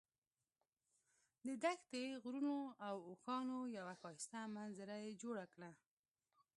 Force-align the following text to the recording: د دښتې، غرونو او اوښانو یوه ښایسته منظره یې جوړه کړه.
د 1.45 1.47
دښتې، 1.63 2.03
غرونو 2.23 2.55
او 2.87 2.95
اوښانو 3.09 3.57
یوه 3.77 3.93
ښایسته 4.01 4.39
منظره 4.55 4.95
یې 5.05 5.11
جوړه 5.23 5.45
کړه. 5.53 5.69